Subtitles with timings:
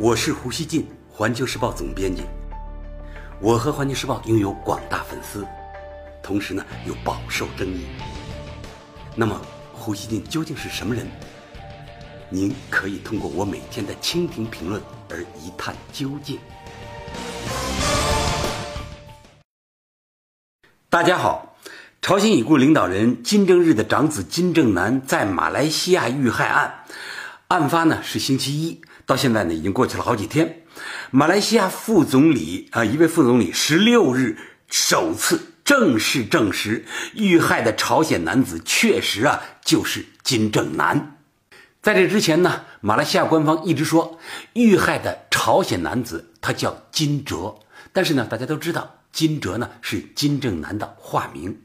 [0.00, 2.22] 我是胡锡进，环球时报总编辑。
[3.40, 5.44] 我和环球时报拥有广大粉丝，
[6.22, 7.84] 同时呢又饱受争议。
[9.16, 9.42] 那么，
[9.72, 11.04] 胡锡进究竟是什么人？
[12.30, 14.80] 您可以通过我每天的蜻蜓评论
[15.10, 16.38] 而一探究竟。
[20.88, 21.56] 大家好，
[22.00, 26.84] 朝鲜已故领导人金正日的长子金正男在马来西亚遇害案，
[27.48, 28.80] 案发呢是星期一。
[29.08, 30.64] 到现在呢，已经过去了好几天。
[31.10, 34.36] 马来西亚副总理啊，一位副总理十六日
[34.68, 41.16] 首次正式证实，遇害的朝鲜男子确实啊就是金正男。
[41.80, 44.18] 在这之前呢，马来西亚官方一直说
[44.52, 47.54] 遇害的朝鲜男子他叫金哲，
[47.94, 51.58] 但是呢，大家都知道金哲呢是金正男的化名。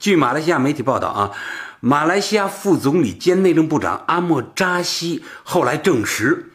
[0.00, 1.30] 据马来西亚媒体报道啊，
[1.78, 6.48] 马来西亚副总理兼内政部长阿莫扎西后来证实。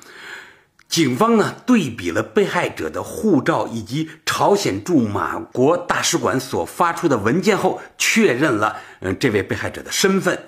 [0.89, 10.39] 警方呢对比了被害者的护照以及朝鲜驻马国大使馆所发出的文件后，确认了嗯这位被害者的身份。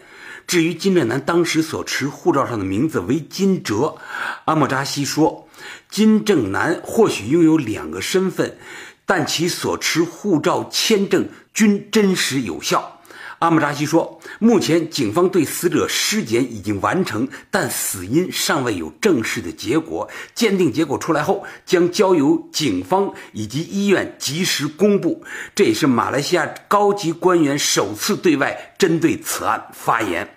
[0.48, 3.98] 至于金正男当时所持护照上的名字为金哲，
[4.46, 5.48] 阿莫扎西说，
[5.92, 8.58] 金正男或许拥有两个身份，
[9.06, 12.99] 但其所持护照签证均真实有效。
[13.40, 20.10] 阿姆扎西说：“目前警方对死者尸检已经完成，但死因尚未有正式的结果。
[20.36, 25.24] 鉴定结果出来后，将交由警方以及医院及时公布。”
[25.56, 30.36] 这也是马来西亚高级官员首次对外针对此案发言。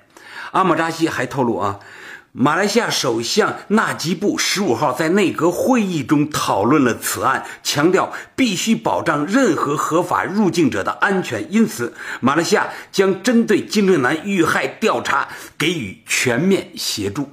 [0.53, 1.81] 阿姆扎西还透露啊。
[2.35, 11.53] 马来西亚首相纳吉布十五号在内阁会议中讨论了此案，强调必须保障任何合法入境者的安全。
[11.53, 17.29] 因此，马来西亚将针对金正男遇害调查给予全面协助。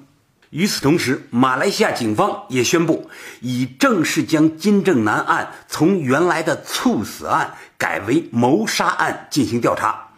[0.50, 10.09] 与此同时，马来西亚警方也宣布，已正式将金正男案从原来的猝死案改为谋杀案进行调查。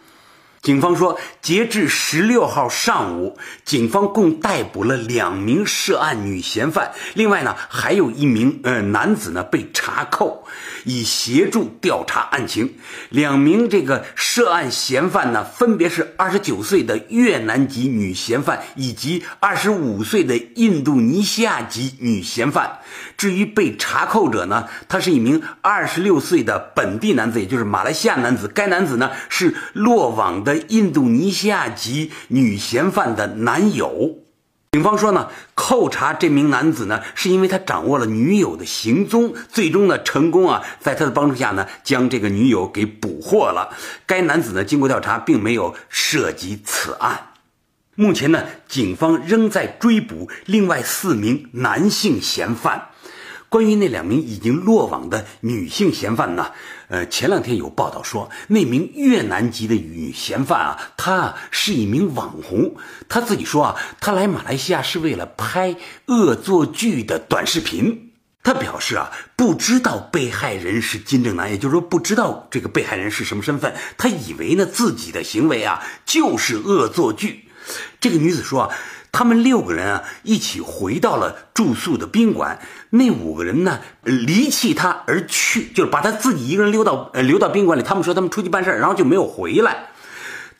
[0.62, 10.41] 警方说，截至十六号上午，警方共逮捕了两名涉案女嫌犯，另外呢，还有一名呃男子呢被查扣，
[10.84, 12.74] 以协助调查案情。
[13.10, 22.78] 两名这个涉案嫌犯呢，分别是二十九岁的越南籍女嫌犯以及二十五岁的印度尼西亚籍女嫌犯。
[23.16, 28.48] 至于被查扣者呢，他是一名二十六岁的本地男子，也就是马来西亚男子。
[28.48, 34.21] 该男子呢是落网的印度尼西亚籍女嫌犯的男友。
[34.74, 43.68] 警方说呢，扣查这名男子呢，是因为他掌握了女友的行踪，最终呢成功啊，在他的帮助下呢，将这个女友给捕获了。
[44.06, 47.32] 该男子呢，经过调查，并没有涉及此案。
[47.96, 52.88] 目前呢，警方仍在追捕另外四名男性嫌犯。
[53.52, 56.52] 关于那两名已经落网的女性嫌犯呢？
[56.88, 62.74] 呃，前两天有报道说，那名越南籍的女嫌犯啊，她是一名网红。
[63.10, 65.76] 她自己说啊，她来马来西亚是为了拍
[66.06, 68.12] 恶作剧的短视频。
[68.42, 73.74] 她表示啊，不知道被害人是金正男，也就是说，不知道这个被害人是什么身份。
[73.98, 77.50] 她以为呢，自己的行为啊就是恶作剧。
[78.00, 78.70] 这个女子说啊。
[79.12, 82.58] 他们六个人啊，一起回到了住宿的宾馆。
[82.90, 87.82] 那五个人呢，离弃他而去，就是把他自己一个人留到呃留到宾馆里。
[87.82, 89.90] 他们说他们出去办事然后就没有回来。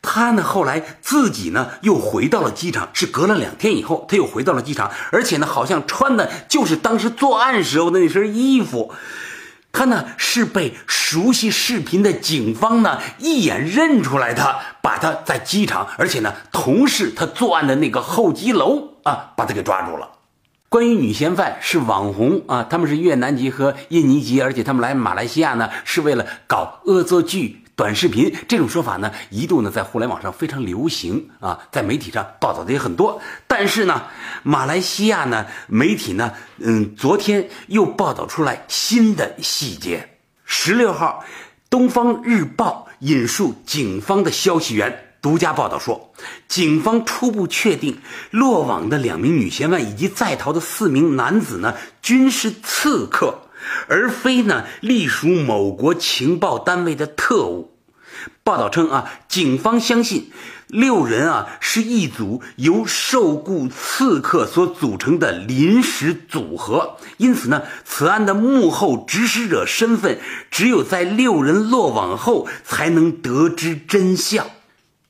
[0.03, 8.93] 他呢，后来自己呢又回到了机场，是隔了两天以后，他又回到了机场，而且呢，好像穿的就是当时作案时候的那身衣服。
[9.73, 20.11] 他呢是被熟悉视频的警方呢一眼认出来的，把他在机场，而且呢同事他作案的那个候机楼啊，把他给抓住了。
[20.69, 27.62] 关于女嫌犯是网红啊，他们是越南籍和印尼籍，而且他们来马来西亚呢是为了搞恶作剧。
[27.83, 33.19] 短视频这种说法呢，一度呢在互联网上非常流行啊，在媒体上报道的也很多。
[33.45, 34.03] 但是呢，
[34.41, 40.17] 马来西亚呢媒体呢，嗯，昨天又报道出来新的细节。
[40.45, 41.25] 十六号，
[41.69, 46.13] 《东方日报》引述警方的消息源独家报道说，
[46.47, 47.97] 警方初步确定
[48.31, 53.41] 落网的两名女嫌犯以及在逃的四名男子呢，均是刺客。
[53.87, 57.72] 而非呢，隶属某国情报单位的特务。
[58.43, 60.31] 报道称啊，警方相信
[60.67, 74.47] 六人啊是一组由受雇刺客所组成的临时组合，因此呢，此案的幕后指使者身份只有在六人落网后才能得知真相。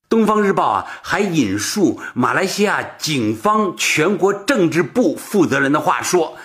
[0.09, 6.37] 东方日报啊还引述马来西亚警方全国政治部负责人的话说。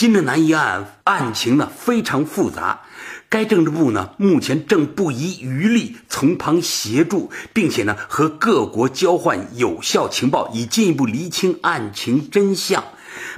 [0.00, 2.80] 金正男一案案情呢非常复杂。
[3.28, 12.82] 该政治部呢，目前正不遗余力从旁协助，并且呢，和各国交换有效情报，以进一步厘清案情真相。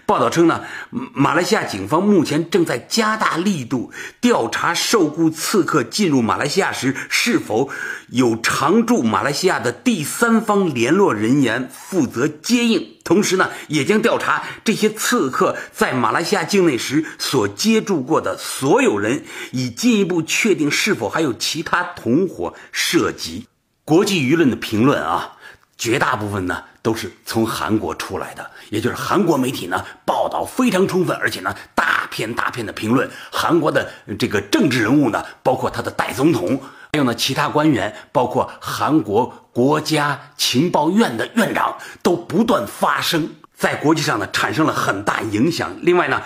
[0.05, 7.71] 报道称呢，马来西亚警方目前正在加大力度调查受雇刺客进入马来西亚时是否
[8.09, 23.47] 有常驻马来西亚的第三方联络人员负责接应，同时呢，也将调查这些刺客在马来西亚境内时所接触过的所有人，以进一步确定是否还有其他同伙涉及。
[23.85, 25.33] 国际舆论的评论啊。
[25.79, 33.09] 绝大部分呢都是从韩国出来的，也就是韩国媒体呢报道非常充分，而且呢大片大片的评论。
[33.31, 33.89] 韩国的
[34.19, 36.61] 这个政治人物呢，包括他的代总统，
[36.93, 45.77] 还有呢其他官员，包括韩国国家情报院的院长，都不断发声，在国际上呢产生了很大影响。
[45.83, 46.23] 另外呢，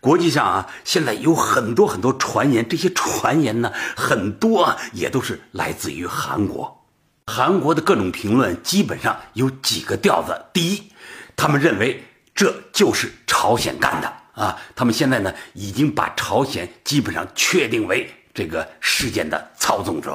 [0.00, 6.79] 国际上啊现在有很多很多传言，这些传言呢很多啊也都是来自于韩国。
[7.26, 10.92] 韩国的各种评论基本上有几个调子：第一，
[11.36, 12.02] 他们认为
[12.34, 14.12] 这就是朝鲜干的。
[14.34, 20.12] 啊，他们现在呢已经把朝鲜基本上确定为这个事件的操纵者；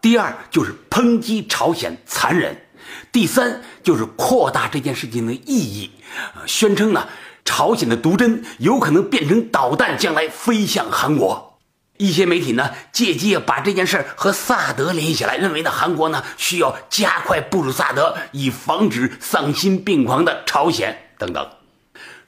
[0.00, 2.52] 第二，就是抨击朝鲜残忍；
[3.12, 5.92] 第三，就是扩大这件事情的意义，
[6.46, 7.06] 宣称呢
[7.44, 11.51] 朝鲜的毒针有可能变成导弹，将来飞向韩国。
[12.02, 21.48] 一些媒体呢，借机把这件事和萨德联系起来，认为呢，韩国呢需要加快部署萨德，以防止丧心病狂的朝鲜等等。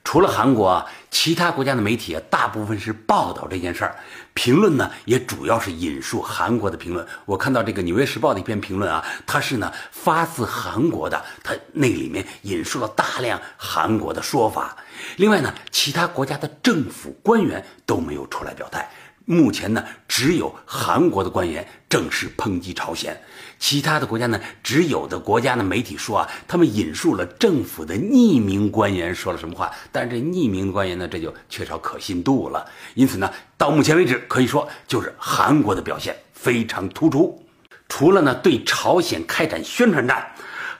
[0.04, 3.96] 除了韩国啊，其他国家的媒体啊，大部分是报道这件事儿，
[4.32, 7.04] 评论呢也主要是引述韩国的评论。
[7.24, 14.76] 我看到这个《纽约时报》的一篇评论啊，它是呢发自韩国的，它那里面引述了大量韩国的说法。
[15.16, 18.88] 另外呢，其他国家的政府官员都没有出来表态。
[19.26, 23.18] 目前呢，只有韩国的官员正式抨击朝鲜，
[23.58, 32.66] 其他的国家呢，只有的国家的媒体说啊，他们引述了政府的匿名官员说了什么话，但是这匿名官员呢，这就缺少可信度了。
[32.94, 37.42] 因此呢，到目前为止，可以说就是韩国的表现非常突出，
[37.88, 40.32] 除了呢对朝鲜开展宣传战。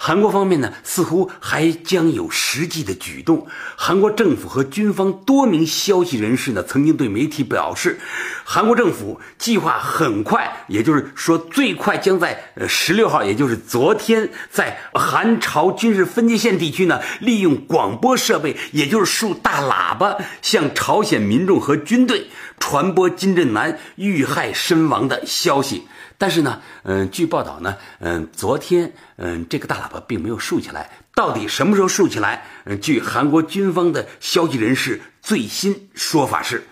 [0.06, 3.47] 韩国方面呢，似乎还将有实际的举动。
[3.75, 7.99] 韩国政府和军方多名消息人士呢，曾经对媒体表示，
[8.45, 22.27] 韩国政府计划很快，也就是说最快将在呃十六号，也就是昨天，在韩朝军事分界线地区呢，利用广播设备，也就是竖大喇叭，向朝鲜民众和军队
[22.64, 25.87] 传播金正男遇害身亡的消息。
[26.16, 30.90] 但是呢，嗯，据报道呢，嗯，昨天，嗯，这个大喇叭并没有竖起来。
[31.14, 32.46] 到底什么时候竖起来？
[32.64, 36.66] 嗯，据韩国军方的消息人士最新说法是，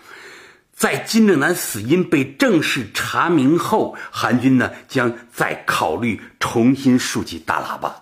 [0.75, 8.01] 在金正男死因被正式查明后，韩军呢将再考虑重新竖起大喇叭。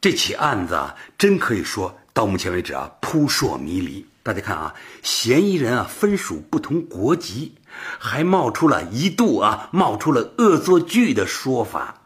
[0.00, 4.04] 这起案子啊，真可以说到目前为止啊，扑朔迷离。
[4.28, 7.54] 大家看啊，嫌疑人啊分属不同国籍，
[7.98, 12.02] 还冒出了一度啊冒出了恶作剧的说法。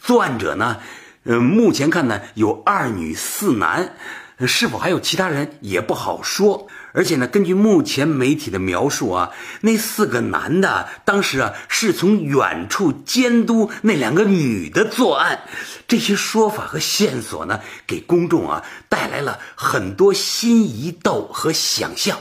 [0.00, 0.76] 作案者呢，
[1.24, 3.96] 呃，目前看呢有二女四男。
[4.44, 9.30] 是否还有其他人也不好说，而且呢，根据目前媒体的描述啊，
[9.62, 15.40] 那四个男的当时啊是从远处监督那两个女的作案，
[15.88, 22.18] 这些说法和线索呢，给公众啊带来了很多新疑窦和想象。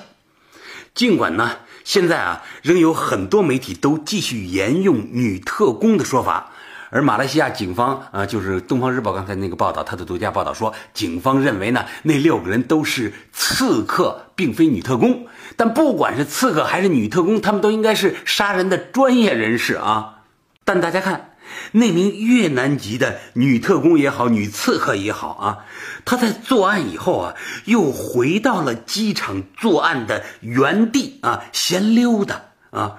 [0.93, 6.53] 尽管呢，现在啊仍有很多媒体都继续沿用女特工的说法。
[6.95, 15.27] 而马来西亚警方啊，就是《东方日报》刚才那个报道，他的独家报道说，警方认为呢，那六个人都是刺客，并非女特工。
[15.57, 20.21] 但不管是刺客还是女特工，他们都应该是杀人的专业人士啊。
[20.63, 21.31] 但大家看，
[21.73, 25.65] 那名越南籍的女特工也好，女刺客也好啊，
[26.05, 27.33] 她在作案以后啊，
[27.65, 32.95] 又回到了机场作案的原地啊，闲溜达啊。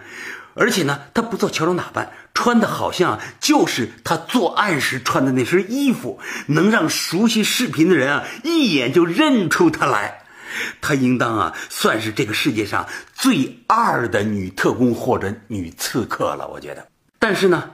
[0.57, 10.23] 而且呢，他不做乔装打扮，穿的好像就是他作案时穿的那身衣服，能让熟悉视频的人啊一眼就认出他来。
[10.81, 16.89] 他应当啊算是这个世界上最二的女特工或者女刺客了，我觉得。
[17.19, 17.73] 但是呢，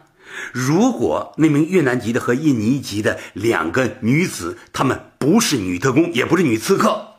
[0.52, 7.11] 如果那名越南籍的和印尼籍的两个女子，她们不是女特工，也不是女刺客。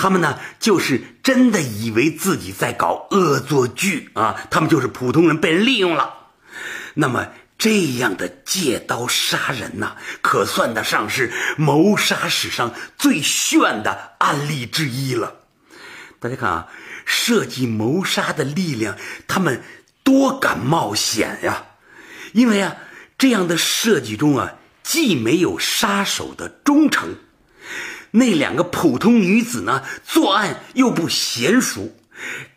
[0.00, 4.34] 他们呢，就是真的以为自己在搞恶作剧啊！
[4.50, 6.14] 他们就是普通人被人利用了。
[6.94, 7.28] 那么
[7.58, 15.34] 这样的借刀杀人呐，可算得上是谋杀史上最炫的案例之一了。
[16.18, 16.68] 大家看啊，
[17.04, 18.96] 设计谋杀的力量，
[19.28, 19.62] 他们
[20.02, 21.66] 多敢冒险呀！
[22.32, 22.74] 因为啊，
[23.18, 27.16] 这样的设计中啊，既没有杀手的忠诚，
[28.12, 31.96] 那两个普通女子呢，作案又不娴熟，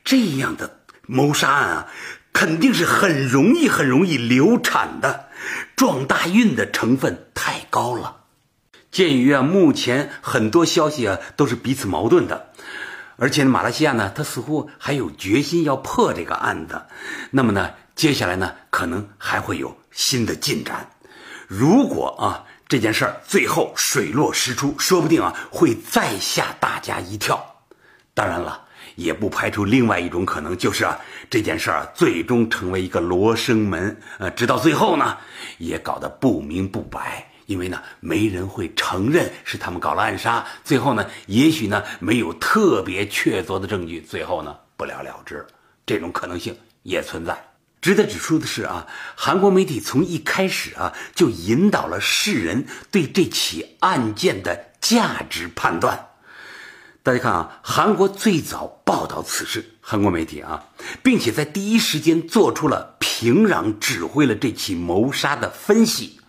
[0.03, 1.87] 这样的谋杀案啊，
[2.31, 5.27] 肯定是很容易、很容易流产的，
[5.75, 8.17] 撞大运的成分太高了。
[8.91, 12.51] 鉴于啊，目前很多消息啊都是彼此矛盾的，
[13.17, 16.83] 而且马来西亚呢，他似乎还有决心要破这个案子，
[17.31, 20.89] 那么呢，接下来呢，可能还会有新的进展。
[21.47, 27.57] 如果啊这件事儿最后水落石出，说不定啊会再吓大家一跳。
[28.13, 28.65] 当然了，
[28.95, 35.17] 也不排除另外一种可能，就是啊这件事儿最终成为一个罗生门，呃，直到最后呢，
[35.57, 37.29] 也搞得不明不白。
[37.45, 45.45] 因为呢，没人会承认是他们搞了暗杀，最后呢，也许呢没有特别确凿的证据，最后呢不了了之，
[45.85, 47.37] 这种可能性也存在。
[47.83, 56.07] 值得指出的是啊，韩国媒体从一开始啊就引导了世人对这起案件的价值判断。
[57.03, 60.63] 大家看啊，韩国最早报道此事，韩国媒体啊，
[61.03, 66.21] 并且在第一时间做出了平壤指挥了这起谋杀的分析。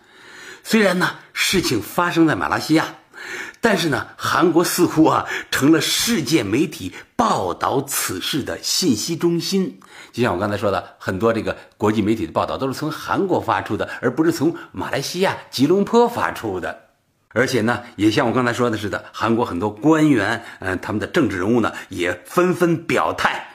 [0.61, 2.95] 虽然呢，事情发生在马来西亚，
[3.61, 9.79] 但是呢，韩国似乎啊成了世界媒体报道此事的信息中心。
[10.11, 16.83] 就像我刚才说的，很多这个国际媒体的报道都是从韩国发出的，而不是从马来西亚吉隆坡发出的。
[17.29, 23.49] 而且呢，也像我刚才说的似的，韩国很多官员，嗯，他们的政治人物呢，也纷纷表态。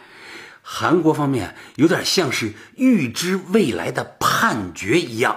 [0.61, 5.37] 韩国方面有点像是预知未来的判决一样。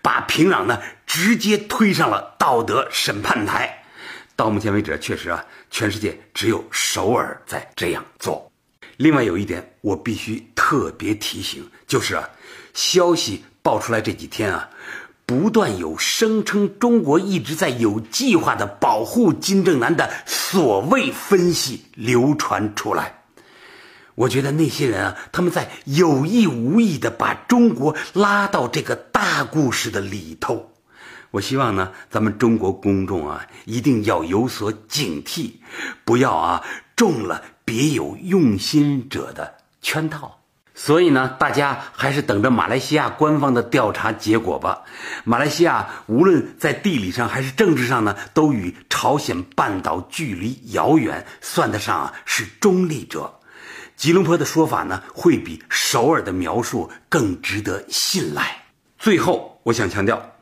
[0.00, 3.84] 把平壤呢直接推上了道德审判台。
[4.34, 8.50] 到目前为止，确实啊，全世界只有首尔在这样做。
[8.96, 12.28] 另外有一点，我必须特别提醒，就是啊，
[12.72, 14.68] 消息爆出来这几天啊，
[15.26, 23.21] 不断有声称中国一直在有计划的保护金正男的所谓分析流传出来。
[24.14, 30.70] 我觉得那些人啊，他们在有意无意的把中国拉到这个大故事的里头。
[31.30, 35.52] 我希望呢，咱们中国公众啊，一定要有所警惕，
[36.04, 36.62] 不要啊
[36.94, 40.40] 中了别有用心者的圈套。
[40.74, 44.82] 所以呢，大家还是等着马来西亚官方的调查结果吧。
[45.24, 53.38] 马来西亚无论在地理上还是政治上呢，都与朝鲜半岛距离遥远，算得上啊是中立者。
[54.02, 58.64] 吉隆坡的说法呢，会比首尔的描述更值得信赖。
[58.98, 60.32] 最后，我想强调，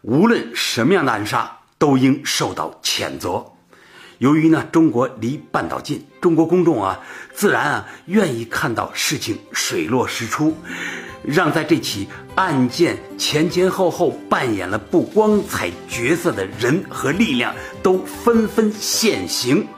[0.00, 3.44] 无论什么样的暗杀，都应受到谴责。
[4.16, 6.98] 由于呢，中国离半岛近，中国公众啊，
[7.34, 10.56] 自然啊，愿意看到事情水落石出，
[11.22, 19.68] 让在这起案件前前后后扮演了不光彩角色的人和力量都纷纷现形。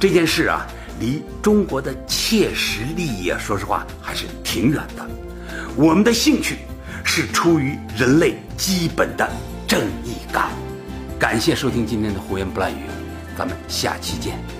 [0.00, 0.66] 这件事啊。
[1.00, 5.08] 离中国的切实利益啊，说实话还是挺远的。
[5.76, 6.56] 我们的兴趣
[7.04, 9.30] 是出于人类基本的
[9.66, 10.50] 正义感。
[11.18, 12.82] 感谢收听今天的胡言不乱语，
[13.36, 14.57] 咱们下期见。